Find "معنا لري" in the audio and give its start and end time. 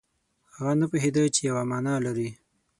1.71-2.29